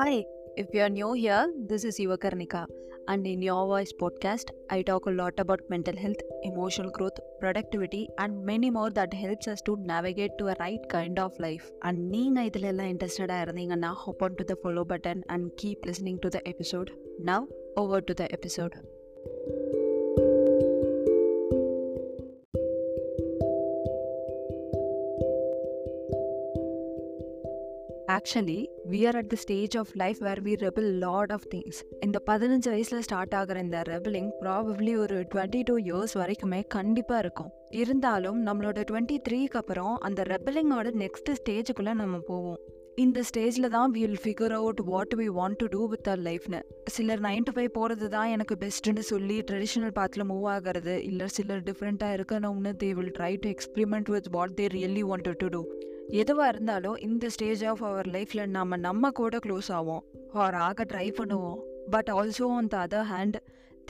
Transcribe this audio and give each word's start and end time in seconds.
Hi, 0.00 0.24
if 0.56 0.66
you're 0.72 0.88
new 0.88 1.12
here, 1.12 1.52
this 1.68 1.84
is 1.84 1.98
Yuva 1.98 2.16
Karnika, 2.18 2.66
and 3.08 3.26
in 3.26 3.42
Your 3.42 3.66
Voice 3.66 3.92
podcast, 4.02 4.50
I 4.70 4.82
talk 4.82 5.06
a 5.06 5.10
lot 5.10 5.34
about 5.38 5.60
mental 5.68 5.96
health, 5.96 6.22
emotional 6.42 6.90
growth, 6.90 7.18
productivity, 7.40 8.08
and 8.18 8.44
many 8.44 8.70
more 8.70 8.90
that 8.90 9.12
helps 9.12 9.48
us 9.48 9.62
to 9.62 9.76
navigate 9.76 10.36
to 10.38 10.48
a 10.48 10.56
right 10.60 10.88
kind 10.88 11.18
of 11.18 11.38
life. 11.46 11.66
And 11.82 11.98
நீங்க 12.14 12.44
இதில் 12.50 12.68
எல்லாம் 12.72 12.90
இன்ட்ரெஸ்டடாக 12.92 13.44
இருந்தீங்கன்னா 13.46 13.92
hop 14.04 14.22
on 14.28 14.34
to 14.40 14.46
the 14.52 14.58
follow 14.64 14.84
button 14.92 15.20
and 15.34 15.52
keep 15.62 15.90
listening 15.90 16.18
to 16.26 16.30
the 16.36 16.42
episode. 16.52 16.92
Now, 17.30 17.40
over 17.82 18.00
to 18.10 18.14
the 18.22 18.28
episode. 18.38 18.76
Actually 28.11 28.59
we 28.91 28.99
are 29.07 29.15
at 29.15 29.27
the 29.27 29.35
stage 29.35 29.77
of 29.77 29.91
life 29.93 30.17
where 30.17 30.41
we 30.43 30.53
rebel 30.65 30.87
lot 31.03 31.31
of 31.31 31.47
things 31.55 31.79
இந்த 31.99 32.17
பதினஞ்சு 32.29 32.69
வயசில் 32.69 33.01
start 33.01 33.33
ஆகிற 33.33 33.59
இந்த 33.59 33.81
rebelling 33.87 34.29
probably 34.41 34.97
ஒரு 34.97 35.17
twenty 35.35 35.61
two 35.65 35.75
years 35.77 36.13
வரைக்குமே 36.13 36.61
கண்டிப்பாக 36.67 37.19
இருக்கும். 37.19 37.51
இருந்தாலும் 37.69 38.45
நம்மளோட 38.45 38.79
டுவெண்ட்டி 38.91 39.17
த்ரீக்கு 39.29 39.59
அப்புறம் 39.61 39.95
அந்த 39.95 40.21
ரெபிளிங்கோட 40.21 40.89
நெக்ஸ்ட் 41.03 41.33
ஸ்டேஜுக்குள்ளே 41.41 41.93
நம்ம 41.93 42.19
போவோம். 42.19 42.61
இந்த 43.03 43.19
ஸ்டேஜில் 43.27 43.73
தான் 43.75 43.91
will 43.95 44.17
figure 44.23 44.53
out 44.57 44.79
what 44.89 45.13
we 45.19 45.25
want 45.37 45.57
to 45.61 45.65
do 45.73 45.81
with 45.91 46.07
our 46.11 46.23
லைஃப்னு 46.27 46.59
சிலர் 46.95 47.21
நைன் 47.25 47.45
டு 47.47 47.51
ஃபைவ் 47.55 47.69
போகிறது 47.77 48.07
தான் 48.15 48.31
எனக்கு 48.35 48.55
பெஸ்ட்டுன்னு 48.63 49.03
சொல்லி 49.09 49.37
ட்ரெடிஷ்னல் 49.49 49.93
பாத்தில் 49.99 50.25
மூவ் 50.31 50.47
ஆகிறது. 50.53 50.95
இல்லை 51.09 51.27
சிலர் 51.35 51.63
டிஃப்ரெண்ட்டாக 51.69 52.17
இருக்கணும்னு 52.17 52.71
they 52.83 52.89
will 52.97 53.13
try 53.19 53.31
to 53.43 53.49
experiment 53.55 54.11
with 54.15 54.29
what 54.35 54.55
they 54.59 54.67
really 54.75 55.03
want 55.11 55.29
to 55.43 55.49
do 55.55 55.61
எதுவாக 56.21 56.51
இருந்தாலும் 56.53 56.97
இந்த 57.07 57.25
ஸ்டேஜ் 57.35 57.63
ஆஃப் 57.71 57.83
அவர் 57.89 58.09
லைஃப்பில் 58.15 58.45
நம்ம 58.57 58.77
நம்ம 58.87 59.11
கூட 59.21 59.37
க்ளோஸ் 59.45 59.69
ஆவோம். 59.77 60.03
ஆர் 60.43 60.57
ஆக 60.67 60.85
ட்ரை 60.93 61.07
பண்ணுவோம். 61.19 61.59
But 61.95 62.11
also 62.19 62.47
on 62.57 62.71
the 62.73 62.77
other 62.87 63.09
hand 63.13 63.37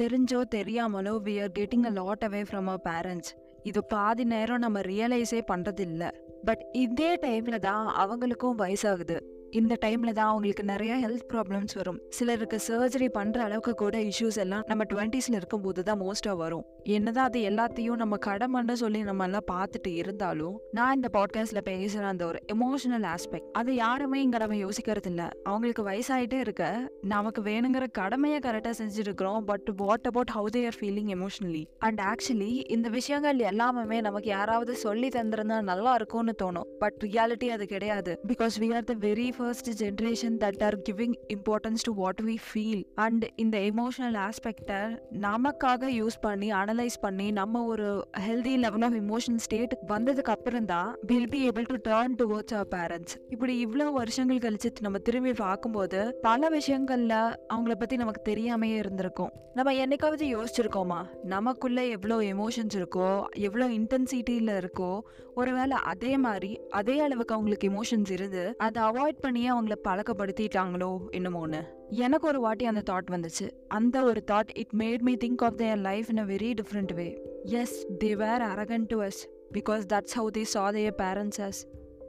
தெரிஞ்சோ 0.01 0.41
தெரியாமலோ 0.57 1.15
we 1.27 1.35
are 1.43 1.55
getting 1.59 1.87
a 1.91 1.93
lot 2.01 2.25
away 2.27 2.43
from 2.49 2.69
our 2.73 2.85
parents 2.89 3.31
இது 3.63 3.81
பாதி 3.93 4.23
நேரம் 4.35 4.63
நம்ம 4.65 4.79
ரியலைஸே 4.91 5.41
பண்ணுறதில்ல 5.51 6.03
பட் 6.45 6.63
இதே 6.71 7.15
டைமில் 7.15 7.59
தான் 7.59 7.85
அவங்களுக்கும் 8.01 8.57
வயசாகுது. 8.57 9.17
இந்த 9.59 9.77
டைமில் 9.85 10.15
தான் 10.17 10.29
அவங்களுக்கு 10.31 10.63
நிறைய 10.63 10.93
ஹெல்த் 11.03 11.25
ப்ராப்ளம்ஸ் 11.31 11.73
வரும். 11.79 11.97
சிலருக்கு 12.17 12.57
சர்ஜரி 12.67 13.07
பண்ணுற 13.17 13.39
அளவுக்கு 13.47 13.73
கூட 13.73 13.95
இஷ்யூஸ் 14.09 14.37
எல்லாம் 14.43 14.63
நம்ம 14.67 14.83
டுவெண்ட்டீஸில் 14.93 15.37
இருக்கும்போது 15.39 15.83
தான் 15.83 15.99
மோஸ்ட்டாக 16.01 16.35
வரும். 16.43 16.63
என்னதான் 16.83 17.27
அது 17.29 17.39
எல்லாத்தையும் 17.49 17.99
நம்ம 18.03 18.17
கடமைன்னு 18.25 18.75
சொல்லி 18.83 19.01
நம்ம 19.09 19.23
எல்லாம் 19.23 19.47
பார்த்துட்டு 19.51 19.91
இருந்தாலும் 20.01 20.55
நான் 20.71 20.95
இந்த 20.95 21.09
பாட்காஸ்ட்டில் 21.17 21.61
பேசுகிற 21.61 22.07
அந்த 22.07 22.25
ஒரு 22.25 22.39
எமோஷனல் 22.53 23.07
ஆஸ்பெக்ட் 23.13 23.49
அது 23.51 23.75
யாருமே 23.75 24.21
இங்கே 24.21 24.37
நம்ம 24.37 24.59
யோசிக்கிறது 24.65 25.11
இல்லை. 25.13 25.27
அவங்களுக்கு 25.43 25.85
வயசாயிட்டே 25.89 26.39
இருக்க 26.45 26.63
நமக்கு 27.01 27.41
வேணுங்கிற 27.41 27.87
கடமையை 27.91 28.39
கரெக்டாக 28.39 28.75
செஞ்சுருக்கிறோம். 28.81 29.41
But 29.51 29.69
what 29.83 30.07
about 30.11 30.33
how 30.37 30.49
they 30.55 30.63
are 30.65 30.79
feeling 30.81 31.11
emotionally 31.17 31.63
and 31.79 32.01
actually 32.11 32.51
இந்த 32.77 32.89
விஷயங்கள் 32.89 33.39
எல்லாமே 33.51 34.01
நமக்கு 34.01 34.29
யாராவது 34.29 34.75
சொல்லி 34.75 35.07
தந்திருந்தா 35.07 35.59
நல்லா 35.61 35.93
இருக்கும்னு 35.93 36.35
தோணும். 36.43 36.67
பட் 36.79 36.99
ரியாலிட்டி 37.03 37.47
அது 37.57 37.65
கிடையாது. 37.65 38.19
Because 38.27 38.57
we 38.63 38.69
are 38.75 38.83
the 38.83 38.93
very 39.07 39.27
first 39.41 39.69
generation 39.79 40.35
that 40.37 40.63
are 40.63 40.77
giving 40.81 41.15
importance 41.27 41.83
to 41.83 41.91
what 41.93 42.21
we 42.21 42.35
feel 42.47 42.83
and 42.95 43.23
இந்த 43.35 43.57
எமோஷனல் 43.69 44.17
ஆஸ்பெக்டை 44.21 44.79
நமக்காக 45.21 45.89
யூஸ் 45.91 46.17
பண்ணி 46.21 46.49
அனலைஸ் 46.51 46.97
பண்ணி 47.01 47.27
நம்ம 47.31 47.63
ஒரு 47.65 47.87
healthy 48.25 48.55
level 48.57 48.81
of 48.81 48.97
emotion 49.01 49.39
state 49.39 49.75
வந்ததுக்கு 49.87 50.29
அப்புறம் 50.29 50.65
தான் 50.65 50.89
will 51.03 51.29
be 51.29 51.41
able 51.47 51.67
to 51.67 51.77
turn 51.83 52.15
towards 52.17 52.53
our 52.53 52.71
parents 52.75 53.15
இப்படி 53.29 53.55
இவ்வளோ 53.65 53.87
வருஷங்கள் 53.93 54.43
கழிச்சு 54.45 54.71
நம்ம 54.81 54.99
திரும்பி 54.99 55.33
பார்க்கும்போது 55.41 56.01
பல 56.21 56.49
விஷயங்கள்ல 56.49 57.15
அவங்கள 57.53 57.75
பத்தி 57.75 57.97
நமக்கு 57.97 58.23
தெரியாமையே 58.29 58.77
இருந்திருக்கும் 58.77 59.31
நம்ம 59.55 59.73
என்னைக்காவது 59.75 60.25
யோசிச்சிருக்கோமா 60.27 60.99
நமக்குள்ள 61.25 61.79
எவ்வளோ 61.87 62.17
எமோஷன்ஸ் 62.27 62.75
இருக்கோ 62.75 63.09
எவ்வளோ 63.39 63.65
இன்டென்சிட்டியில் 63.71 64.53
இருக்கோ 64.57 64.91
ஒருவேளை 65.35 65.77
அதே 65.85 66.13
மாதிரி 66.17 66.51
அதே 66.71 66.95
அளவுக்கு 66.99 67.35
அவங்களுக்கு 67.35 67.69
எமோஷன்ஸ் 67.69 68.11
இருந்து 68.11 68.43
அதை 68.57 68.79
அவாய்ட் 68.83 69.21
பண்ணியே 69.31 69.51
அவங்கள 69.51 69.75
பழக்கப்படுத்திட்டாங்களோ 69.85 70.89
என்னமோன்னு 71.17 71.59
எனக்கு 71.97 72.25
ஒரு 72.27 72.39
வாட்டி 72.39 72.63
அந்த 72.65 72.81
தாட் 72.89 73.11
வந்துச்சு 73.13 73.45
அந்த 73.69 73.97
ஒரு 74.03 74.21
thought 74.31 74.49
it 74.61 74.73
made 74.81 75.03
me 75.07 75.13
think 75.21 75.43
of 75.47 75.55
their 75.61 75.79
life 75.81 76.07
in 76.09 76.21
a 76.23 76.25
very 76.31 76.49
different 76.59 76.91
way 76.97 77.05
as 77.59 77.75
they 78.01 78.09
were 78.15 78.43
arrogant 78.47 78.87
to 78.89 78.97
us 79.05 79.21
because 79.53 79.83
that's 79.93 80.15
how 80.17 80.31
they 80.37 80.43
saw 80.53 80.63
their 80.69 80.97
parents 80.99 81.41
as 81.47 81.61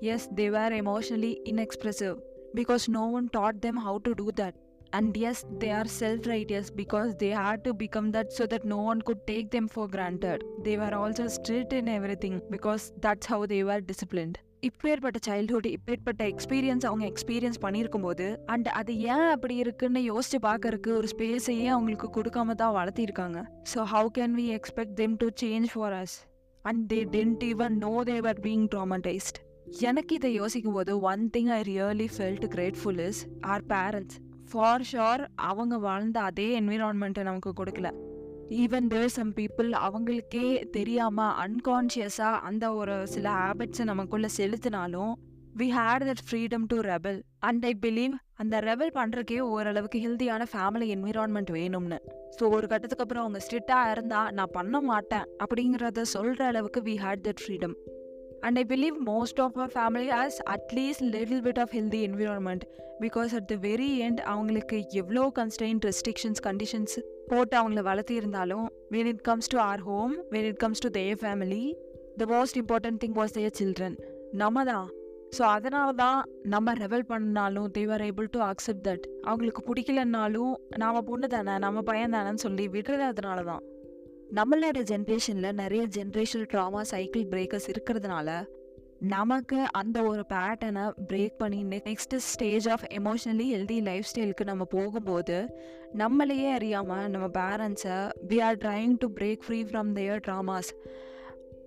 as 0.07 0.27
they 0.35 0.47
were 0.49 0.75
emotionally 0.81 1.33
inexpressive 1.53 2.15
because 2.55 2.87
no 2.91 3.05
one 3.13 3.29
taught 3.31 3.61
them 3.61 3.81
how 3.87 4.01
to 4.01 4.15
do 4.15 4.29
that 4.43 4.59
and 4.93 5.19
as 5.25 5.45
they 5.61 5.71
are 5.79 5.93
self 6.01 6.27
righteous 6.35 6.71
because 6.77 7.13
they 7.23 7.33
had 7.41 7.65
to 7.65 7.75
become 7.83 8.09
that 8.13 8.33
so 8.39 8.47
that 8.55 8.69
no 8.69 8.81
one 8.87 9.03
could 9.03 9.25
take 9.27 9.51
them 9.51 9.71
for 9.75 9.91
granted 9.91 10.43
they 10.63 10.75
are 10.87 10.97
also 11.03 11.27
strict 11.37 11.75
in 11.81 11.93
everything 12.27 12.41
because 12.51 12.87
that's 13.01 13.31
how 13.35 13.47
they 13.47 13.61
disciplined 13.87 14.41
இப்பேற்பட்ட 14.67 15.19
childhood 15.27 15.67
இப்பேற்பட்ட 15.77 16.23
experience 16.33 16.85
அவங்க 16.89 17.05
experience 17.13 17.59
பண்ணியிருக்கும் 17.63 18.05
போது 18.07 18.27
and 18.47 18.69
அது 18.69 18.93
ஏன் 18.99 19.31
அப்படி 19.31 19.55
இருக்குன்னு 19.57 20.01
யோசிச்சு 20.01 20.39
பார்க்கறதுக்கு 20.49 20.91
ஒரு 20.99 21.09
ஸ்பேஸையே 21.13 21.67
அவங்களுக்கு 21.67 22.09
கொடுக்காம 22.17 22.55
தான் 22.55 22.75
வளர்த்திருக்காங்க. 22.77 23.41
So 23.73 23.87
how 23.95 24.11
can 24.19 24.35
we 24.41 24.47
expect 24.59 24.95
them 24.95 25.17
to 25.17 25.29
change 25.43 25.67
for 25.73 25.93
us 25.93 26.15
and 26.63 26.93
they 26.93 27.01
didn't 27.17 27.43
even 27.51 27.77
know 27.87 28.05
they're 28.05 28.41
being 28.41 28.69
traumatized 28.75 29.41
எனக்கு 29.81 30.15
இதை 30.15 30.33
யோசிக்கும் 30.35 30.73
போது 30.73 31.01
one 31.01 31.31
thing 31.37 31.51
I 31.59 31.61
really 31.73 32.09
felt 32.17 32.47
grateful 32.55 33.03
is 33.09 33.27
our 33.41 33.67
parents 33.69 34.19
for 34.53 34.83
sure 34.83 35.25
அவங்க 35.51 35.79
வாழ்ந்த 35.79 36.21
அதே 36.21 36.61
என்விரான்மெண்ட்டை 36.61 37.23
நமக்கு 37.23 37.53
கொடுக்கல. 37.61 37.91
ஈவன் 38.53 38.87
தேர் 38.87 39.09
சம் 39.09 39.33
பீப்புள் 39.35 39.69
அவங்களுக்கே 39.81 40.47
தெரியாமல் 40.71 41.35
அன்கான்ஷியஸாக 41.45 42.41
அந்த 42.41 42.75
ஒரு 42.75 43.07
சில 43.07 43.29
ஹேபிட்ஸை 43.31 43.85
நமக்குள்ளே 43.85 44.29
செலுத்தினாலும் 44.37 45.13
we 45.57 45.67
had 45.77 46.05
that 46.09 46.25
freedom 46.27 46.65
to 46.67 46.77
rebel 46.81 47.19
and 47.41 47.65
I 47.65 47.73
believe 47.81 48.15
அந்த 48.35 48.61
ரெபல் 48.61 48.93
பண்ணுறக்கே 48.95 49.39
ஓரளவுக்கு 49.39 49.99
ஹெல்த்தியான 49.99 50.47
ஃபேமிலி 50.53 50.87
என்விரான்மெண்ட் 50.97 51.51
வேணும்னு. 51.51 51.99
ஸோ 52.37 52.43
ஒரு 52.51 52.67
கட்டத்துக்கு 52.67 53.05
அப்புறம் 53.05 53.25
அவங்க 53.25 53.41
ஸ்ட்ரிக்டாக 53.47 53.91
இருந்தால் 53.91 54.31
நான் 54.33 54.53
பண்ண 54.53 54.81
மாட்டேன் 54.81 55.27
அப்படிங்கிறத 55.45 56.05
சொல்கிற 56.15 56.47
அளவுக்கு 56.47 56.81
we 56.81 56.97
had 57.05 57.25
that 57.29 57.43
freedom 57.45 57.75
and 58.41 58.59
I 58.59 58.65
believe 58.69 58.97
most 59.07 59.41
of 59.41 59.57
our 59.57 59.75
family 59.75 60.07
has 60.13 60.37
at least 60.57 61.05
little 61.11 61.43
bit 61.43 61.59
of 61.59 61.75
healthy 61.75 62.01
environment 62.09 62.65
because 63.01 63.33
at 63.35 63.47
the 63.47 63.57
very 63.69 63.91
end 64.07 64.23
அவங்களுக்கு 64.27 64.79
எவ்வளோ 64.93 65.25
கன்ஸ்டைன் 65.39 65.83
ரெஸ்ட்ரிக்ஷன்ஸ் 65.85 66.43
கண்டிஷன்ஸ் 66.45 66.97
போட்டு 67.33 67.57
அவங்கள 67.57 67.83
வளர்த்தி 67.83 68.15
இருந்தாலும் 68.15 68.67
it 69.07 69.23
comes 69.23 69.47
to 69.47 69.59
our 69.59 69.81
home 69.81 70.15
when 70.31 70.45
it 70.45 70.57
comes 70.57 70.79
to 70.79 70.89
to 70.89 71.05
family 71.21 71.63
the 72.19 72.27
most 72.27 72.59
important 72.63 73.01
thing 73.05 73.17
was 73.17 73.37
was 73.37 73.53
children 73.61 73.97
நம்ம 74.33 74.65
தான் 74.65 74.89
so 75.37 75.43
அதனால 75.49 75.93
தான் 75.93 76.19
நம்ம 76.45 76.73
ரெவல் 76.75 77.07
பண்ணாலும் 77.07 77.69
they're 77.71 78.03
able 78.03 78.29
to 78.31 78.41
accept 78.41 78.85
that 78.89 79.07
அவங்களுக்கு 79.25 79.63
பிடிக்கலன்னாலும் 79.69 80.53
நாம் 80.77 80.99
பொண்ணு 81.05 81.29
தானே 81.29 81.55
நம்ம 81.59 81.83
பையன் 81.83 82.15
தானேன்னு 82.15 82.43
சொல்லி 82.43 82.67
விடுறது 82.69 83.05
அதனால 83.05 83.43
தான் 83.43 83.63
நம்மளோட 84.35 84.81
ஜென்ரேஷனில் 84.91 85.55
நிறைய 85.55 85.85
ஜென்ரேஷனல் 85.95 86.51
ட்ராமா 86.53 86.83
சைக்கிள் 86.83 87.25
பிரேக்கர்ஸ் 87.25 87.71
இருக்கிறதுனால 87.73 88.29
நமக்கு 89.11 89.65
அந்த 89.71 90.03
ஒரு 90.03 90.25
பேட்டர்னை 90.29 90.83
பிரேக் 91.09 91.39
பண்ணி 91.39 91.65
next 91.65 92.15
stage 92.17 92.69
of 92.69 92.85
emotionally 92.91 93.47
healthy 93.55 93.79
life 93.83 94.07
ஸ்டைலுக்கு 94.11 94.45
நம்ம 94.45 94.65
போகும்போது 94.65 95.39
நம்மளையே 95.99 96.51
அறியாமல் 96.53 97.09
நம்ம 97.09 97.27
பேரண்ட்ஸை 97.27 97.97
we 98.29 98.43
are 98.43 98.57
trying 98.57 98.95
to 98.99 99.09
break 99.15 99.43
free 99.47 99.63
from 99.63 99.93
their 99.93 100.21
traumas 100.21 100.71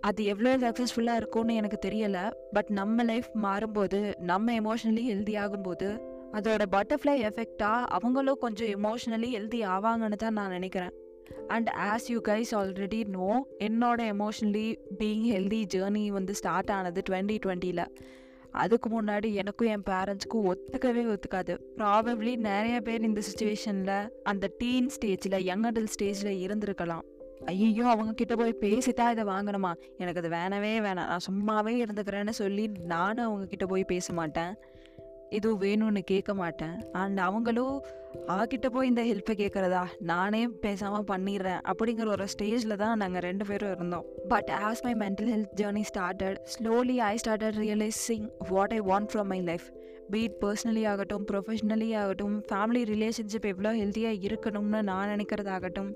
அது 0.01 0.23
எவ்வளோ 0.23 0.57
சக்ஸஸ்ஃபுல்லாக 0.57 1.15
இருக்கும்னு 1.15 1.55
எனக்கு 1.55 1.79
தெரியலை 1.89 2.31
பட் 2.51 2.69
நம்ம 2.69 3.03
லைஃப் 3.03 3.29
மாறும்போது 3.43 4.13
நம்ம 4.17 4.53
எமோஷ்னலி 4.53 5.05
ஹெல்தி 5.11 5.35
ஆகும்போது 5.43 5.89
அதோட 6.33 6.63
பட்டர்ஃப்ளை 6.71 7.15
எஃபெக்டாக 7.29 7.81
அவங்களும் 7.97 8.37
கொஞ்சம் 8.37 8.67
எமோஷ்னலி 8.67 9.31
ஹெல்தி 9.37 9.61
ஆவாங்கன்னு 9.65 10.15
தான் 10.15 10.33
நான் 10.33 10.49
நினைக்கிறேன். 10.49 10.93
And 11.47 11.69
as 11.79 12.07
you 12.07 12.21
guys 12.27 12.51
already 12.51 13.07
know 13.07 13.47
என்னோட 13.59 14.01
எமோஷ்னலி 14.13 14.67
பீயிங் 14.97 15.25
ஹெல்தி 15.33 15.63
ஜேர்னி 15.73 16.07
வந்து 16.07 16.35
ஸ்டார்ட் 16.35 16.71
ஆனது 16.71 17.01
டுவெண்ட்டி 17.09 17.37
டுவெண்ட்டியில் 17.45 17.87
அதுக்கு 18.51 19.01
முன்னாடி 19.01 19.33
எனக்கும் 19.33 19.67
என் 19.67 19.83
பேரண்ட்ஸ்க்கும் 19.89 20.45
ஒத்துக்கவே 20.51 21.15
ஒத்துக்காது. 21.15 21.57
ப்ராபப்ளி 21.77 22.35
நிறைய 22.35 22.81
பேர் 22.81 23.01
இந்த 23.01 23.21
சுச்சுவேஷனில் 23.29 24.09
அந்த 24.23 24.51
டீன் 24.57 24.89
ஸ்டேஜில் 24.99 25.43
யங் 25.43 25.63
அடல் 25.63 25.87
ஸ்டேஜில் 25.99 26.31
இருந்திருக்கலாம். 26.45 27.01
ஐயோ 27.45 27.85
அவங்க 27.85 28.11
கிட்ட 28.11 28.35
போய் 28.35 28.57
பேசிட்டா 28.59 29.11
இதை 29.11 29.23
வாங்கணுமா? 29.23 29.73
எனக்கு 29.97 30.21
அது 30.23 30.29
வேணவே 30.29 30.73
வேணாம். 30.87 31.11
நான் 31.11 31.25
சும்மாவே 31.31 31.73
இருந்துக்கிறேன்னு 31.83 32.29
சொல்லி 32.29 32.67
நானும் 32.67 33.25
அவங்க 33.25 33.45
கிட்ட 33.45 33.65
போய் 33.65 33.83
பேச 33.83 34.13
மாட்டேன். 34.13 34.55
எதுவும் 35.35 35.61
வேணும்னு 35.61 36.01
கேட்க 36.11 36.33
மாட்டேன். 36.41 36.75
அண்ட் 37.01 37.19
அவங்களும் 37.27 37.77
அவகிட்ட 38.33 38.67
போய் 38.75 38.89
இந்த 38.89 39.01
ஹெல்ப்பை 39.03 39.33
கேட்குறதா? 39.41 39.81
நானே 40.11 40.41
பேசாமல் 40.65 41.07
பண்ணிடுறேன். 41.11 41.61
அப்படிங்கிற 41.71 42.07
ஒரு 42.15 42.25
ஸ்டேஜில் 42.33 42.79
தான் 42.83 43.01
நாங்கள் 43.01 43.25
ரெண்டு 43.27 43.45
பேரும் 43.45 43.73
இருந்தோம். 43.75 44.05
But 44.33 44.51
as 44.67 44.83
my 44.85 44.93
mental 45.01 45.31
health 45.33 45.57
journey 45.61 45.83
started 45.91 46.39
slowly 46.53 46.97
I 47.09 47.13
started 47.23 47.59
realising 47.65 48.27
what 48.51 48.75
I 48.77 48.81
want 48.91 49.11
from 49.13 49.31
my 49.33 49.41
life 49.49 49.67
be it 50.13 50.37
personally 50.41 50.83
ஆகட்டும் 50.91 51.23
ப்ரொஃபஷ்னலி 51.31 51.89
ஆகட்டும் 52.01 52.35
ஃபேமிலி 52.49 52.81
ரிலேஷன்ஷிப் 52.93 53.47
எவ்வளோ 53.51 53.71
ஹெல்த்தியாக 53.79 54.25
இருக்கணும்னு 54.27 54.81
நான் 54.91 55.11
நினைக்கிறதாகட்டும் 55.13 55.91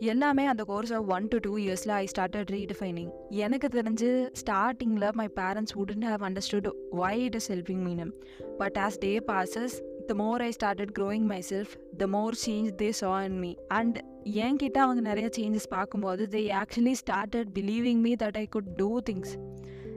எல்லாமே 0.00 0.44
அந்த 0.46 0.62
course 0.64 0.92
of 0.92 1.08
one 1.08 1.26
to 1.28 1.38
two 1.38 1.52
இயர்ஸில் 1.58 1.92
ஐ 1.92 2.04
ஸ்டார்டட் 2.04 2.50
ரீடிஃபைனிங் 2.50 3.10
எனக்கு 3.30 3.68
தெரிஞ்சு 3.68 4.08
ஸ்டார்டிங்கில் 4.40 5.06
மை 5.14 5.28
பேரண்ட்ஸ் 5.36 5.74
உடன் 5.76 6.02
have 6.02 6.24
understood 6.24 6.68
why 6.90 7.14
it 7.20 7.34
is 7.34 7.48
helping 7.52 7.82
me in 7.86 8.12
but 8.58 8.78
as 8.78 8.98
days 8.98 9.12
passes 9.26 9.76
the 10.06 10.14
more 10.14 10.42
I 10.42 10.50
started 10.50 10.92
growing 10.98 11.26
myself 11.50 11.72
the 11.96 12.06
more 12.06 12.36
change 12.46 12.70
they 12.82 12.90
saw 12.90 13.24
in 13.24 13.38
me 13.38 13.52
and 13.68 13.98
என்கிட்ட 14.42 14.78
அவங்க 14.78 15.00
நிறைய 15.00 15.28
changes 15.38 15.68
பார்க்கும்போது 15.68 16.26
they 16.26 16.42
actually 16.54 16.94
started 17.02 17.50
believing 17.54 18.00
me 18.00 18.14
that 18.16 18.36
I 18.36 18.46
could 18.46 18.70
do 18.76 19.00
things 19.00 19.34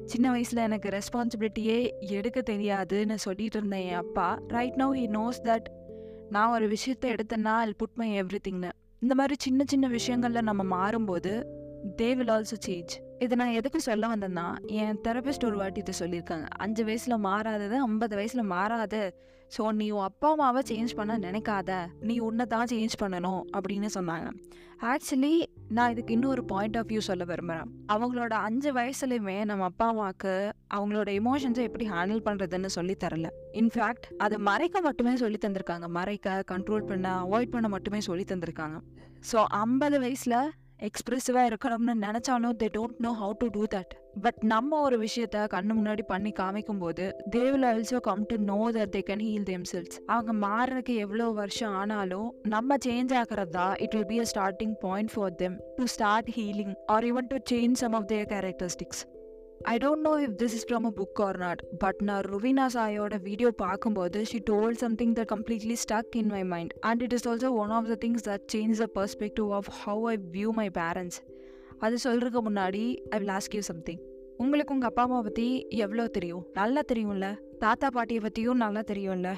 சின்ன 0.06 0.30
வயசில் 0.32 0.66
எனக்கு 0.66 0.90
ரெஸ்பான்சிபிலிட்டியே 0.90 1.80
எடுக்க 2.10 2.40
தெரியாதுன்னு 2.52 3.16
சொல்லிட்டு 3.16 3.58
இருந்தேன் 3.58 3.86
என் 3.88 3.96
அப்பா 3.96 4.40
right 4.48 4.78
now 4.78 4.94
he 4.94 5.08
knows 5.16 5.42
that 5.42 5.68
நான் 6.30 6.52
ஒரு 6.52 6.68
விஷயத்தை 6.68 7.12
எடுத்தேன்னா 7.12 7.56
அல் 7.60 7.76
புட் 7.76 7.96
மை 7.96 8.20
எவ்ரி 8.22 8.40
திங்னு 8.40 8.72
இந்த 9.02 9.16
மாதிரி 9.16 9.36
சின்ன 9.40 9.64
சின்ன 9.68 9.88
விஷயங்களில் 9.88 10.48
நம்ம 10.50 10.64
மாறும்போது 10.76 11.32
தே 11.98 12.08
வில் 12.16 12.28
ஆல்சோ 12.28 12.56
சேஞ்ச் 12.66 12.94
இதை 13.20 13.36
நான் 13.38 13.52
எதுக்கு 13.52 13.80
சொல்ல 13.82 14.08
வந்தேன்னா 14.08 14.46
என் 14.66 14.98
தெரபிஸ்ட் 15.08 15.46
ஒரு 15.46 15.58
வாட்டி 15.58 15.80
இதை 15.80 15.94
சொல்லியிருக்காங்க. 16.00 16.48
அஞ்சு 16.58 16.84
வயசில் 16.86 17.16
மாறாதது 17.18 17.78
ஐம்பது 17.82 18.16
வயசில் 18.16 18.44
மாறாது 18.44 19.02
ஸோ 19.58 19.72
நீ 19.72 19.90
உன் 19.90 20.04
அப்பா 20.04 20.30
அம்மாவை 20.30 20.62
சேஞ்ச் 20.70 20.96
பண்ண 20.96 21.18
நினைக்காத. 21.18 21.72
நீ 22.00 22.18
உன்னை 22.20 22.46
தான் 22.46 22.70
சேஞ்ச் 22.72 22.96
பண்ணணும் 23.00 23.42
அப்படின்னு 23.58 23.90
சொன்னாங்க. 23.94 24.30
ஆக்சுவலி 24.82 25.34
நான் 25.76 25.92
இதுக்கு 25.92 26.14
இன்னொரு 26.14 26.44
பாயிண்ட் 26.44 26.78
ஆஃப் 26.78 26.90
வியூ 26.92 26.98
சொல்ல 26.98 27.24
விரும்புகிறேன் 27.24 27.72
அவங்களோட 27.94 28.34
அஞ்சு 28.48 28.70
வயசுலையுமே 28.74 29.46
நம்ம 29.46 29.64
அப்பா 29.64 29.88
அம்மாவுக்கு 29.88 30.54
அவங்களோட 30.76 31.10
எமோஷன்ஸை 31.22 31.64
எப்படி 31.70 31.90
ஹேண்டில் 31.90 32.22
பண்ணுறதுன்னு 32.28 32.66
சொல்லி 32.66 32.96
தரல. 33.04 33.30
இன்ஃபேக்ட் 33.54 34.06
அதை 34.18 34.38
மறைக்க 34.38 34.82
மட்டுமே 34.82 35.16
சொல்லி 35.16 35.38
தந்திருக்காங்க. 35.46 35.88
மறைக்க 35.88 36.44
கண்ட்ரோல் 36.52 36.86
பண்ண 36.86 37.10
அவாய்ட் 37.26 37.54
பண்ண 37.56 37.68
மட்டுமே 37.68 38.00
சொல்லி 38.00 38.24
தந்திருக்காங்க. 38.24 38.80
ஸோ 39.32 39.44
ஐம்பது 39.44 40.00
வயசில் 40.00 40.40
எக்ஸ்ப்ரெசிவாக 40.80 41.50
இருக்கணும்னு 41.50 41.94
நினச்சாலும் 42.02 42.58
they 42.60 42.68
don't 42.74 43.00
know 43.00 43.12
how 43.20 43.36
to 43.40 43.48
do 43.56 43.64
that 43.72 43.94
but 44.22 44.40
நம்ம 44.44 44.80
ஒரு 44.82 44.98
விஷயத்த 44.98 45.46
கண்ணு 45.54 45.74
முன்னாடி 45.78 46.04
பண்ணி 46.08 46.32
காமிக்கும் 46.32 46.82
போது 46.84 47.06
they 47.34 47.42
will 47.46 47.68
also 47.70 48.00
come 48.06 48.24
to 48.30 48.38
know 48.44 48.60
that 48.76 48.94
they 48.96 49.02
can 49.02 49.24
heal 49.26 49.48
themselves 49.72 49.98
அவங்க 50.10 50.34
மாறுறதுக்கு 50.44 50.96
எவ்வளோ 51.06 51.28
வருஷம் 51.34 51.76
ஆனாலும் 51.82 52.30
நம்ம 52.48 52.78
change 52.86 53.14
ஆகிறதா 53.22 53.68
it 53.86 53.96
will 53.98 54.10
be 54.14 54.20
a 54.20 54.30
starting 54.34 54.76
point 54.82 55.14
for 55.16 55.36
them 55.36 55.58
to 55.78 55.88
start 55.96 56.32
healing 56.38 56.76
or 56.96 57.08
even 57.08 57.30
to 57.34 57.40
change 57.52 57.78
some 57.78 57.98
of 58.00 58.10
their 58.14 58.28
characteristics 58.34 59.04
I 59.62 59.78
don't 59.78 60.06
know 60.08 60.14
if 60.26 60.36
this 60.42 60.56
is 60.58 60.66
from 60.68 60.86
a 60.90 60.92
book 61.00 61.22
or 61.28 61.38
not 61.38 61.62
but 61.80 62.00
நான் 62.02 62.22
ருவினா 62.22 62.66
சாயோட 62.76 63.22
video 63.22 63.52
பார்க்கும்போது 63.52 64.26
she 64.26 64.38
told 64.40 64.76
something 64.76 65.14
that 65.14 65.32
completely 65.34 65.74
stuck 65.74 66.16
in 66.16 66.28
my 66.28 66.44
mind 66.44 66.74
and 66.80 67.02
it 67.02 67.14
is 67.14 67.28
also 67.28 67.50
one 67.54 67.70
of 67.70 67.88
the 67.88 67.98
things 68.06 68.26
that 68.30 68.46
change 68.54 68.78
the 68.78 68.88
perspective 69.00 69.50
of 69.52 69.70
how 69.84 70.04
I 70.10 70.18
view 70.38 70.50
my 70.50 70.70
parents 70.70 71.20
அது 71.80 71.98
சொல்கிறதுக்கு 72.04 72.42
முன்னாடி 72.50 72.84
I 73.10 73.20
will 73.20 73.34
ask 73.38 73.56
you 73.56 73.62
something 73.62 74.02
உங்களுக்கு 74.38 74.74
உங்கள் 74.74 74.90
அப்பா 74.90 75.02
அம்மா 75.02 75.22
பற்றி 75.22 75.68
எவ்வளோ 75.70 76.08
தெரியும்? 76.08 76.44
நல்லா 76.54 76.82
தெரியும்ல? 76.92 77.28
தாத்தா 77.60 77.90
பாட்டியை 77.90 78.22
பற்றியும் 78.22 78.58
நல்லா 78.58 78.82
தெரியும்ல? 78.82 79.30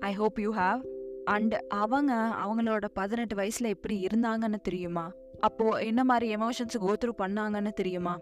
I 0.00 0.12
hope 0.12 0.40
you 0.40 0.52
have 0.52 0.80
and 1.24 1.54
அவங்க 1.68 2.12
அவங்களோட 2.44 2.84
பதினெட்டு 2.94 3.34
வயசில் 3.36 3.66
எப்படி 3.66 4.06
இருந்தாங்கன்னு 4.06 4.60
தெரியுமா? 4.62 5.12
அப்போது 5.40 5.86
என்ன 5.86 6.04
மாதிரி 6.04 6.36
எமோஷன்ஸ் 6.36 6.76
கோத்ரூ 6.86 7.12
பண்ணாங்கன்னு 7.18 7.72
தெரியுமா? 7.72 8.18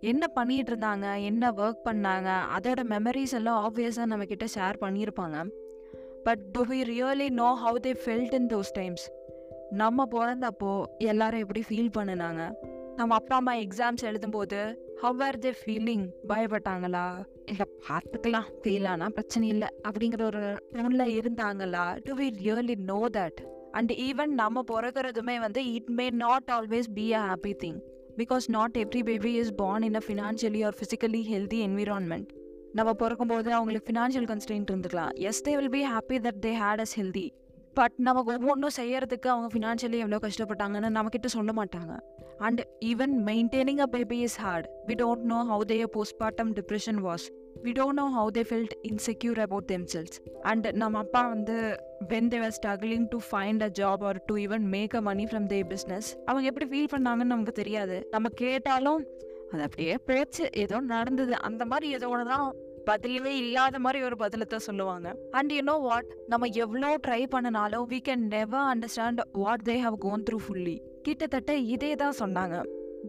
என்ன 0.00 0.26
பண்ணிட்டு 0.26 0.74
இருந்தாங்க? 0.74 1.22
என்ன 1.22 1.50
ஒர்க் 1.50 1.80
பண்ணாங்க? 1.84 2.38
அதோட 2.56 2.80
மெமரிஸ் 2.82 3.32
எல்லாம் 3.32 3.60
ஆப்வியஸாக 3.66 4.04
நம்ம 4.04 4.24
கிட்ட 4.24 4.44
ஷேர் 4.54 4.76
பண்ணியிருப்பாங்க 4.80 5.50
but 6.24 6.38
do 6.38 6.66
we 6.66 6.80
really 6.82 7.30
know 7.30 7.56
how 7.64 7.76
they 7.82 7.94
felt 8.04 8.34
in 8.34 8.46
those 8.46 8.72
times 8.72 9.12
நம்ம 9.70 10.06
பிறந்தப்போ 10.10 10.82
எல்லாரும் 10.98 11.40
எப்படி 11.40 11.62
ஃபீல் 11.68 11.90
பண்ணினாங்க? 11.98 12.54
நம்ம 12.96 13.14
அப்பா 13.14 13.36
அம்மா 13.36 13.54
எக்ஸாம்ஸ் 13.54 14.02
எழுதும்போது 14.02 14.76
ஹவ் 14.96 15.22
ஆர் 15.22 15.38
தே 15.38 15.54
ஃபீலிங் 15.64 16.08
பயப்பட்டாங்களா? 16.28 17.24
இல்லை 17.44 17.66
பார்த்துக்கலாம். 17.88 18.44
ஃபீல் 18.62 18.86
ஆனால் 18.86 19.12
பிரச்சனை 19.12 19.48
இல்லை. 19.48 19.68
அப்படிங்கிற 19.88 20.22
ஒரு 20.22 20.56
டோனில் 20.72 21.20
இருந்தாங்களா? 21.20 21.98
Do 22.02 22.14
we 22.16 22.30
really 22.44 22.74
know 22.76 23.04
that 23.12 23.46
and 23.72 23.92
even 23.92 24.26
நம்ம 24.26 24.64
பிறக்கிறதுமே 24.72 25.40
வந்து 25.40 25.72
it 25.72 25.88
may 25.88 26.10
not 26.10 26.50
always 26.52 26.88
be 26.94 27.12
a 27.12 27.20
happy 27.20 27.54
thing 27.64 27.78
because 28.20 28.44
not 28.48 28.76
every 28.82 29.00
baby 29.08 29.32
is 29.40 29.52
born 29.62 29.82
in 29.82 29.94
a 29.94 30.02
financially 30.06 30.60
or 30.66 30.76
physically 30.78 31.22
healthy 31.32 31.58
environment 31.68 32.28
நம்ம 32.78 32.92
பிறக்கும்போது 32.92 33.52
அவங்களுக்கு 33.52 33.88
ஃபினான்ஷியல் 33.88 34.28
கன்ஸ்டென்ட் 34.30 34.70
இருந்துக்கலாம். 34.72 35.12
Yes 35.28 35.42
they 35.48 35.52
will 35.58 35.74
be 35.76 35.82
happy 35.94 36.16
that 36.26 36.40
they 36.46 36.52
had 36.62 36.82
us 36.84 36.94
healthy 37.00 37.26
but 37.74 37.96
நமக்கு 37.96 38.30
ஒவ்வொன்றும் 38.32 38.74
செய்யறதுக்கு 38.76 39.28
அவங்க 39.32 39.48
financially 39.54 39.98
எவ்வளோ 40.04 40.20
கஷ்டப்பட்டாங்கன்னு 40.26 40.90
நம்மக்கிட்ட 40.96 41.28
சொல்ல 41.36 41.52
மாட்டாங்க. 41.52 41.94
And 42.46 42.60
even 42.84 43.14
maintaining 43.28 43.80
a 43.86 43.88
baby 43.96 44.18
is 44.28 44.38
hard 44.44 44.68
we 44.88 44.94
don't 45.02 45.26
know 45.32 45.40
how 45.50 45.66
they 45.72 45.76
postpartum 45.96 46.50
depression 46.60 47.00
was 47.08 47.26
we 47.66 47.72
don't 47.80 47.98
know 48.02 48.06
how 48.16 48.32
they 48.38 48.44
felt 48.50 48.74
insecure 48.90 49.40
about 49.46 49.68
themselves 49.72 50.16
and 50.42 50.66
நம்ம 50.82 50.98
அப்பா 50.98 51.22
வந்து 51.28 51.56
when 52.10 52.28
they were 52.32 52.54
struggling 52.56 53.06
to 53.12 53.18
find 53.30 53.62
a 53.62 53.68
job 53.78 54.02
or 54.08 54.18
to 54.26 54.34
even 54.36 54.64
make 54.74 54.94
a 54.94 55.00
money 55.00 55.24
from 55.24 55.46
the 55.52 55.58
business 55.70 56.08
அவங்க 56.24 56.46
எப்படி 56.50 56.66
feel 56.72 56.92
பண்ணாங்கன்னு 56.94 57.32
நமக்கு 57.34 57.52
தெரியாது. 57.52 58.06
நம்ம 58.10 58.28
கேட்டாலும் 58.28 59.06
அது 59.52 59.62
அப்படியே 59.62 59.94
பேச்சு. 60.04 60.50
ஏதோ 60.52 60.80
நடந்தது. 60.80 61.34
அந்த 61.40 61.64
மாதிரி 61.64 61.92
ஏதோ 61.92 62.08
ஒன்று 62.08 62.26
தான் 62.26 62.54
பதிலே 62.84 63.32
இல்லாத 63.36 63.78
மாதிரி 63.78 64.04
ஒரு 64.04 64.16
பதிலத்தை 64.18 64.56
சொல்லுவாங்க. 64.56 65.14
அண்ட் 65.30 65.52
யூ 65.52 65.60
நோ 65.60 65.76
வாட் 65.78 66.10
நம்ம 66.26 66.46
எவ்வளோ 66.46 66.96
try 67.06 67.22
பண்ணனாலும் 67.34 67.86
we 67.92 68.00
can 68.08 68.26
never 68.36 68.68
understand 68.72 69.20
what 69.32 69.62
they 69.62 69.78
have 69.78 69.98
gone 69.98 70.22
through 70.30 70.38
fully 70.46 70.76
கிட்டத்தட்ட 71.02 71.54
இதே 71.56 71.94
தான் 71.96 72.18
சொன்னாங்க. 72.18 72.56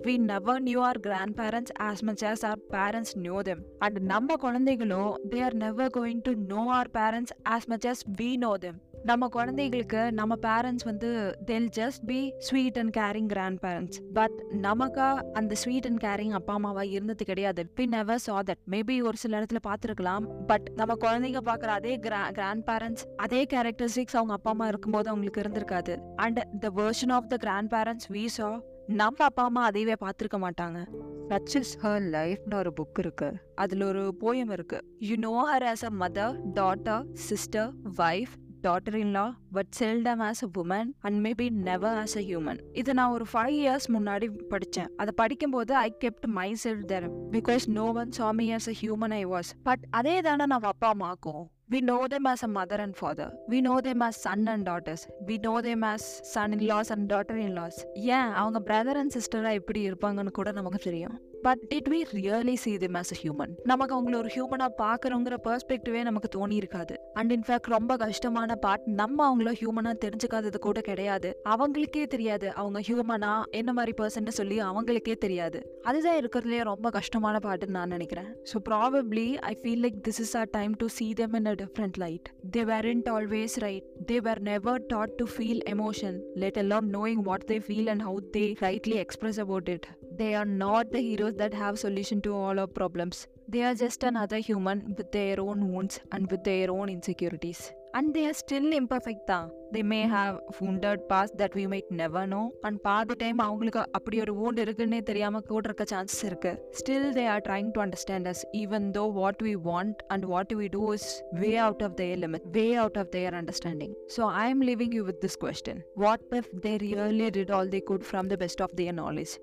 We 0.04 0.18
never 0.18 0.62
knew 0.62 0.82
our 0.82 1.00
grandparents 1.40 1.74
as 1.82 2.02
much 2.02 2.26
as 2.26 2.46
our 2.46 2.60
parents 2.70 3.16
knew 3.18 3.40
them 3.42 3.64
and 3.80 4.00
நம்ம 4.00 4.36
குழந்தைகளும் 4.36 5.14
they 5.30 5.44
are 5.44 5.56
never 5.56 5.90
going 5.98 6.22
to 6.22 6.34
know 6.48 6.64
our 6.72 6.90
parents 6.94 7.34
as 7.50 7.68
much 7.68 7.88
as 7.88 8.04
we 8.18 8.36
know 8.38 8.58
them 8.58 8.86
நம்ம 9.04 9.28
குழந்தைகளுக்கு 9.28 10.12
நம்ம 10.12 10.36
parents 10.42 10.84
வந்து 10.84 11.10
they'll 11.46 11.68
just 11.76 12.04
be 12.06 12.34
sweet 12.38 12.78
and 12.78 12.98
caring 12.98 13.26
grandparents 13.66 14.00
but 14.14 14.38
நமக்கா 14.62 15.08
அந்த 15.34 15.56
sweet 15.56 15.86
and 15.86 16.02
caring 16.04 16.30
அப்பா 16.30 16.54
அம்மாவா 16.54 16.84
இருந்தது 16.84 17.26
கிடையாது. 17.26 17.72
We 17.76 17.86
never 17.86 18.18
saw 18.18 18.40
that 18.40 18.62
maybe 18.72 19.04
ஒரு 19.04 19.18
சில 19.18 19.40
இடத்துல 19.40 19.60
பார்த்துருக்கலாம். 19.68 20.26
பட் 20.48 20.70
நம்ம 20.76 20.94
குழந்தைங்க 20.94 21.42
பார்க்குற 21.46 21.74
அதே 21.80 22.00
கிராண்ட் 22.00 22.70
பேரண்ட்ஸ் 22.70 23.06
அதே 23.16 23.44
கேரக்டரிஸ்டிக்ஸ் 23.54 24.18
அவங்க 24.20 24.34
அப்பா 24.34 24.52
அம்மா 24.52 24.68
இருக்கும்போது 24.68 25.10
அவங்களுக்கு 25.10 25.42
இருந்திருக்காது. 25.42 25.96
And 26.16 26.42
the 26.60 26.70
version 26.76 27.12
of 27.12 27.30
the 27.30 27.38
grandparents 27.74 28.10
we 28.12 28.26
saw 28.26 28.50
நம்ம 28.88 29.24
அப்பா 29.24 29.44
அம்மா 29.44 29.70
அதையவே 29.70 29.96
பார்த்துருக்க 30.02 30.38
மாட்டாங்க. 30.38 30.88
சச் 31.30 31.56
இஸ் 31.56 31.80
ஹர் 31.86 32.04
லைஃப்னு 32.14 32.54
ஒரு 32.54 32.74
புக் 32.82 33.00
இருக்கு. 33.00 33.34
அதில் 33.56 33.82
ஒரு 33.82 34.18
போயம் 34.20 34.52
இருக்கு. 34.52 34.84
You 35.00 35.16
know 35.16 35.54
her 35.54 35.64
as 35.64 35.84
a 35.84 35.90
mother 36.00 36.40
daughter 36.54 37.04
sister 37.12 37.74
wife 37.98 38.30
daughter 38.62 38.94
in 38.94 39.12
law 39.12 39.38
but 39.52 39.66
seldom 39.80 40.20
as 40.20 40.44
a 40.44 40.64
woman 40.64 40.88
and 41.00 41.26
maybe 41.26 41.50
never 41.50 41.98
as 41.98 42.18
a 42.18 42.22
human 42.22 42.60
இதை 42.74 42.94
நான் 42.94 43.12
ஒரு 43.12 43.26
ஃபைவ் 43.34 43.52
இயர்ஸ் 43.52 43.88
முன்னாடி 43.88 44.30
படித்தேன் 44.50 44.90
அதை 44.98 45.14
படிக்கும்போது 45.16 45.76
I 45.76 45.98
kept 46.06 46.26
myself 46.64 46.86
there 46.86 47.10
because 47.10 47.68
no 47.68 47.94
one 47.94 48.12
saw 48.12 48.32
me 48.32 48.52
as 48.54 48.70
a 48.70 48.74
human 48.82 49.14
I 49.14 49.26
was 49.26 49.52
but 49.64 49.80
அதே 49.90 50.22
தானே 50.22 50.46
நம்ம 50.46 50.68
அப்பா 50.68 50.94
அம்மாக்கும். 50.94 51.57
We 51.70 51.80
know 51.82 52.08
them 52.08 52.26
as 52.26 52.44
a 52.44 52.48
mother 52.48 52.76
and 52.76 52.96
father. 52.96 53.34
We 53.48 53.58
know 53.62 53.82
them 53.82 54.02
as 54.02 54.16
son 54.16 54.48
and 54.48 54.64
daughters. 54.66 55.02
We 55.28 55.38
know 55.38 55.62
them 55.62 55.84
as 55.84 56.02
son-in-laws 56.34 56.90
and 56.92 57.10
daughter-in-laws. 57.10 57.78
ஏன் 58.18 58.30
அவங்க 58.42 58.60
brother 58.60 59.00
and 59.02 59.14
சிஸ்டரா 59.18 59.52
எப்படி 59.54 59.82
இருப்பாங்கன்னு 59.90 60.32
கூட 60.32 60.52
நமக்கு 60.52 60.80
தெரியும் 60.80 61.16
but 61.46 61.62
did 61.72 61.90
we 61.94 62.00
really 62.14 62.56
see 62.64 62.72
them 62.78 62.98
as 63.02 63.10
human 63.22 63.52
நமக்கு 63.72 63.94
அவங்கள 63.96 64.16
ஒரு 64.22 64.30
ஹியூமனா 64.36 64.68
பாக்குறோங்கிற 64.82 65.36
பெர்ஸ்பெக்டிவே 65.48 66.02
நமக்கு 66.08 66.30
தோணி 66.36 66.56
இருக்காது. 66.62 66.96
அண்ட் 67.14 67.32
இன்ஃபேக்ட் 67.36 67.70
ரொம்ப 67.76 67.98
கஷ்டமான 68.04 68.56
பார்ட் 68.56 68.86
நம்ம 69.02 69.18
அவங்கள 69.30 69.52
ஹியூமனா 69.62 69.94
தெரிஞ்சுக்காதது 70.06 70.60
கூட 70.68 70.82
கிடையாது. 70.82 71.32
அவங்களுக்கே 71.54 72.06
தெரியாது. 72.16 72.48
அவங்க 72.54 72.80
ஹியூமனா 72.80 73.32
என்ன 73.60 73.74
மாதிரி 73.74 73.94
பர்சன் 74.02 74.32
சொல்லி 74.40 74.58
அவங்களுக்கே 74.70 75.16
தெரியாது. 75.26 75.62
அதுதான் 75.90 76.18
இருக்கிறதுலே 76.22 76.62
ரொம்ப 76.72 76.90
கஷ்டமான 76.90 77.36
பாட்டுன்னு 77.48 77.78
நான் 77.80 77.94
நினைக்கிறேன். 77.98 78.30
So 78.52 78.60
probably 78.70 79.28
I 79.52 79.54
feel 79.62 79.84
like 79.86 80.00
this 80.08 80.22
is 80.26 80.36
our 80.42 80.50
time 80.58 80.74
to 80.84 80.88
see 80.98 81.08
them 81.14 81.34
in 81.34 81.46
a 81.46 81.56
different 81.64 82.00
light 82.06 82.30
they 82.58 82.64
weren't 82.94 83.10
always 83.18 83.58
right 83.66 83.88
they 84.12 84.18
were 84.28 84.42
never 84.52 84.82
taught 84.94 85.16
to 85.22 85.28
feel 85.36 85.62
emotion 85.76 86.18
let 86.44 86.60
alone 86.64 86.90
knowing 86.98 87.24
what 87.30 87.48
they 87.54 87.60
feel 87.68 87.90
and 87.96 88.06
how 88.10 88.20
they 88.38 88.46
rightly 88.68 88.98
express 89.06 89.40
about 89.46 89.70
it 89.76 89.88
They 90.21 90.35
are 90.35 90.49
not 90.65 90.93
the 90.93 91.01
heroes 91.01 91.37
that 91.37 91.55
have 91.55 91.79
solution 91.79 92.21
to 92.23 92.35
all 92.43 92.59
our 92.59 92.73
problems. 92.81 93.21
they 93.49 93.63
are 93.63 93.75
just 93.75 94.03
another 94.09 94.39
human 94.49 94.79
with 94.99 95.09
their 95.13 95.39
own 95.41 95.61
wounds 95.71 96.01
and 96.13 96.31
with 96.33 96.43
their 96.45 96.69
own 96.71 96.89
insecurities. 96.89 97.61
And 97.95 98.15
they 98.15 98.23
are 98.29 98.37
still 98.43 98.67
imperfect 98.79 99.23
தான் 99.31 99.49
they 99.75 99.83
may 99.93 100.01
have 100.13 100.35
wounded 100.61 101.01
past 101.11 101.33
that 101.41 101.53
we 101.59 101.65
might 101.73 101.89
never 102.01 102.23
know 102.31 102.45
and 102.67 102.77
பாதி 102.87 103.15
time 103.23 103.41
அவங்களுக்கு 103.47 103.81
அப்படி 103.99 104.17
ஒரு 104.25 104.33
wound 104.41 104.59
இருக்குன்னே 104.65 105.01
தெரியாம 105.11 105.43
கூட 105.51 105.69
இருக்க 105.71 105.85
chances 105.93 106.25
இருக்கு 106.29 106.53
still 106.81 107.05
they 107.19 107.27
are 107.35 107.43
trying 107.49 107.69
to 107.77 107.83
understand 107.87 108.27
us 108.33 108.41
even 108.63 108.85
though 108.97 109.09
what 109.21 109.39
we 109.49 109.55
want 109.71 109.97
and 110.15 110.25
what 110.35 110.51
we 110.61 110.69
do 110.79 110.85
is 110.99 111.07
way 111.43 111.55
out 111.67 111.83
of 111.89 111.93
their 112.01 112.17
limit 112.25 112.45
way 112.59 112.69
out 112.85 112.97
of 113.03 113.09
their 113.17 113.33
understanding 113.43 113.93
so 114.17 114.23
i 114.43 114.49
am 114.55 114.63
leaving 114.71 114.93
you 114.99 115.05
with 115.11 115.21
this 115.27 115.37
question 115.45 115.79
what 116.07 116.23
if 116.41 116.49
they 116.67 116.77
really 116.89 117.31
did 117.39 117.51
all 117.57 117.69
they 117.77 117.85
could 117.91 118.05
from 118.13 118.27
the 118.35 118.41
best 118.45 118.61
of 118.69 118.73
their 118.81 118.95
knowledge 119.01 119.35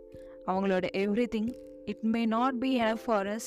அவங்களோட 0.52 0.86
everything 1.04 1.48
it 1.92 2.00
may 2.16 2.26
not 2.38 2.54
be 2.66 2.72
enough 2.82 3.02
for 3.10 3.22
us 3.36 3.46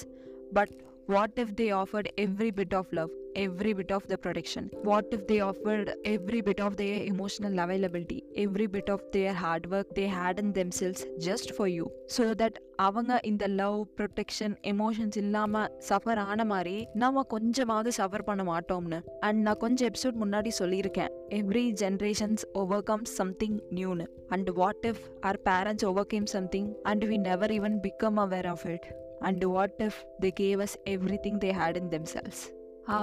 but 0.58 0.70
what 1.14 1.32
if 1.42 1.48
they 1.58 1.68
offered 1.80 2.08
every 2.24 2.50
bit 2.60 2.72
of 2.80 2.86
love 2.98 3.12
every 3.44 3.72
bit 3.78 3.90
of 3.96 4.02
the 4.10 4.18
protection 4.24 4.64
what 4.88 5.06
if 5.16 5.22
they 5.30 5.38
offered 5.50 5.88
every 6.14 6.40
bit 6.48 6.60
of 6.66 6.72
their 6.80 6.98
emotional 7.12 7.54
availability 7.64 8.20
Every 8.43 8.67
bit 8.75 8.89
of 8.89 9.03
their 9.11 9.33
hard 9.33 9.67
work 9.71 9.91
they 9.99 10.05
had 10.17 10.39
in 10.39 10.51
themselves 10.79 11.03
just 11.27 11.51
for 11.55 11.67
you 11.67 11.85
so 12.17 12.23
that 12.41 12.57
அவங்க 12.75 13.19
இந்த 13.23 13.47
love 13.47 13.77
protection 13.97 14.55
emotions 14.71 15.17
இல்லாமல் 15.17 15.69
suffer 15.89 16.19
ஆன 16.29 16.45
மாதிரி 16.45 16.75
நம்ம 16.93 17.23
கொஞ்சமாவது 17.23 17.91
suffer 17.97 18.23
பண்ண 18.23 18.43
மாட்டோம்னு. 18.43 18.99
And 19.19 19.41
நான் 19.41 19.57
கொஞ்சம் 19.57 19.87
எபிசோட் 19.91 20.19
முன்னாடி 20.23 20.51
சொல்லியிருக்கேன். 20.59 21.11
Every 21.29 21.65
generations 21.83 22.43
over 22.53 22.83
come 22.83 23.05
something 23.19 23.57
நியூன்னு 23.69 24.05
and 24.27 24.49
what 24.49 24.85
if 24.91 25.03
our 25.21 25.39
parents 25.49 25.85
overcame 26.05 26.25
something 26.25 26.69
and 26.83 27.05
we 27.05 27.17
never 27.29 27.51
even 27.51 27.77
become 27.87 28.19
aware 28.25 28.45
of 28.45 28.65
it 28.75 28.87
and 29.19 29.45
what 29.55 29.81
if 29.87 29.99
they 30.21 30.31
gave 30.43 30.61
us 30.67 30.77
everything 31.25 31.39
they 31.45 31.51
had 31.61 31.79
in 31.83 31.89
themselves 32.15 32.41
ah 32.89 32.99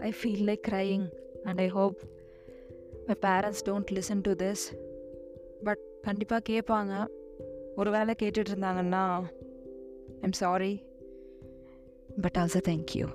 I 0.00 0.12
feel 0.20 0.44
like 0.50 0.64
crying, 0.70 1.04
and 1.44 1.60
I 1.60 1.68
hope 1.68 1.98
my 3.08 3.16
parents 3.20 3.62
don't 3.68 3.90
listen 3.92 4.22
to 4.22 4.32
this 4.34 4.64
but 5.64 5.82
கண்டிப்பாக 6.02 6.42
கேட்பாங்க 6.48 6.94
ஒரு 7.76 7.90
வேளை 7.90 8.14
கேட்டுட்டு 8.22 8.52
இருந்தாங்கன்னா 8.52 9.04
I'm 10.20 10.36
sorry 10.36 10.74
but 12.22 12.38
also 12.38 12.60
thank you 12.68 13.06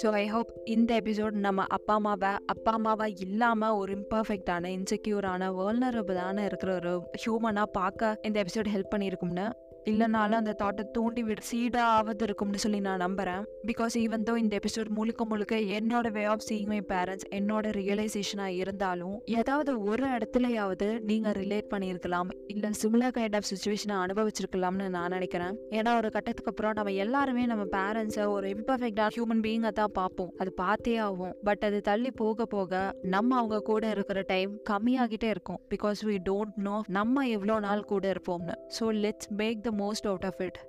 so 0.00 0.08
I 0.12 0.26
hope 0.26 0.50
இந்த 0.64 0.90
episode 1.00 1.36
நம்ம 1.38 1.64
அப்பா 1.68 1.94
அம்மாவை 1.94 2.28
அப்பா 2.46 2.72
அம்மாவை 2.72 3.06
இல்லாமல் 3.18 3.76
ஒரு 3.76 3.92
இம்பர்ஃபெக்டான 3.94 4.70
இன்செக்யூரான 4.76 5.48
வேர்னரபிளான 5.58 6.44
இருக்கிற 6.44 6.72
ஒரு 6.74 6.92
ஹியூமனாக 7.22 7.68
பார்க்க 7.72 8.18
இந்த 8.22 8.44
எபிசோட் 8.44 8.70
ஹெல்ப் 8.74 8.92
பண்ணியிருக்கும்னு 8.94 9.46
இல்லைனாலும் 9.90 10.40
அந்த 10.40 10.54
தாட்டை 10.62 10.84
தூண்டி 10.96 11.22
விட 11.26 11.42
சீடாக 11.50 11.92
ஆவது 11.96 12.24
இருக்கும்னு 12.26 12.62
சொல்லி 12.64 12.80
நான் 12.86 13.02
நம்புகிறேன் 13.04 13.42
பிகாஸ் 13.68 13.94
ஈவன் 14.02 14.24
தோ 14.28 14.34
இந்த 14.42 14.54
எபிசோட் 14.60 14.90
முழுக்க 14.98 15.24
முழுக்க 15.30 15.56
என்னோட 15.78 16.06
way 16.16 16.24
of 16.32 16.44
seeing 16.48 16.70
my 16.72 16.80
parents 16.92 17.26
என்னோட 17.38 17.72
ரியலைசேஷனாக 17.78 18.58
இருந்தாலும் 18.62 19.16
ஏதாவது 19.40 19.72
ஒரு 19.90 20.06
இடத்துலையாவது 20.16 20.88
நீங்கள் 21.10 21.36
ரிலேட் 21.40 21.68
பண்ணியிருக்கலாம். 21.72 22.30
இல்லை 22.52 22.70
சிமிலர் 22.82 23.14
கைண்ட் 23.18 23.36
ஆஃப் 23.38 23.48
சுச்சுவேஷனை 23.50 23.96
அனுபவிச்சிருக்கலாம்னு 24.04 24.88
நான் 24.96 25.14
நினைக்கிறேன். 25.16 25.54
ஏன்னா 25.78 25.92
ஒரு 26.00 26.10
கட்டத்துக்கு 26.16 26.52
அப்புறம் 26.52 26.76
நம்ம 26.78 26.94
எல்லாருமே 27.04 27.44
நம்ம 27.52 27.64
பேரண்ட்ஸை 27.76 28.26
ஒரு 28.34 28.48
இம்பர்ஃபெக்டாக 28.56 29.08
ஹியூமன் 29.16 29.42
பீங்கை 29.46 29.72
தான் 29.80 29.94
பார்ப்போம். 30.00 30.30
அது 30.42 30.52
பார்த்தே 30.62 30.96
ஆகும் 31.06 31.34
பட் 31.48 31.64
அது 31.70 31.80
தள்ளி 31.90 32.12
போக 32.22 32.46
போக 32.56 32.82
நம்ம 33.14 33.36
அவங்க 33.40 33.62
கூட 33.70 33.84
இருக்கிற 33.96 34.18
டைம் 34.32 34.52
கம்மியாகிட்டே 34.72 35.30
இருக்கும். 35.36 35.60
பிகாஸ் 35.74 36.00
வி 36.10 36.16
டோன்ட் 36.30 36.56
நோ 36.68 36.76
நம்ம 36.98 37.26
எவ்வளோ 37.36 37.58
நாள் 37.68 37.88
கூட 37.94 38.04
இருப்போம்னு. 38.14 38.56
So 38.78 38.86
let's 39.04 39.30
make 39.42 39.64
the 39.66 39.72
most 39.80 40.06
out 40.12 40.26
of 40.30 40.42
it 40.48 40.60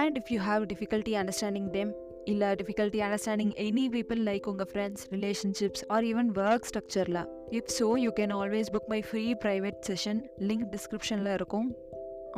and 0.00 0.16
if 0.20 0.32
you 0.34 0.40
have 0.48 0.64
difficulty 0.72 1.14
understanding 1.22 1.70
them 1.78 1.92
இல்லை 2.32 2.48
difficulty 2.60 3.00
understanding 3.06 3.52
any 3.64 3.84
people 3.96 4.20
like 4.28 4.46
உங்கள் 4.52 4.68
friends 4.70 5.04
relationships 5.14 5.84
or 5.96 6.06
even 6.12 6.30
work 6.44 6.68
ஸ்ட்ரக்சரில் 6.70 7.20
if 7.58 7.72
so 7.78 7.88
you 8.04 8.12
can 8.20 8.34
always 8.38 8.70
book 8.76 8.88
my 8.94 9.00
free 9.08 9.24
private 9.44 9.78
session 9.90 10.22
link 10.48 10.66
டிஸ்கிரிப்ஷனில் 10.74 11.32
இருக்கும். 11.38 11.68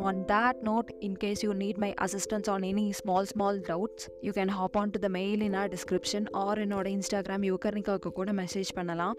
On 0.08 0.20
that 0.32 0.58
note 0.68 0.90
in case 1.06 1.40
you 1.46 1.52
need 1.62 1.80
my 1.84 1.90
assistance 2.06 2.50
on 2.54 2.66
any 2.70 2.86
small 3.00 3.28
small 3.32 3.60
doubts 3.70 4.06
you 4.26 4.32
can 4.38 4.52
hop 4.58 4.76
on 4.82 4.92
to 4.96 5.00
the 5.06 5.10
mail 5.18 5.42
in 5.48 5.56
our 5.62 5.72
description 5.76 6.28
or 6.44 6.60
என்னோட 6.66 6.86
Instagram 6.96 7.46
யுகர்னிகாவுக்கு 7.50 8.12
கூட 8.20 8.32
message 8.42 8.72
பண்ணலாம். 8.80 9.16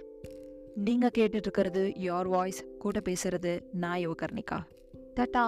நீங்கள் 0.87 1.15
கேட்டுட்ருக்கிறது 1.17 1.83
your 2.07 2.31
voice 2.35 2.61
கூட 2.85 3.01
பேசுகிறது 3.09 3.53
நான் 3.85 4.01
யுகர்னிகா. 4.07 4.59
தட்டா 5.19 5.45